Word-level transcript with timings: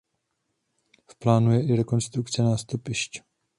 V 1.11 1.15
plánu 1.19 1.51
je 1.51 1.61
i 1.61 1.75
rekonstrukce 1.75 2.43
nástupišť. 2.43 3.21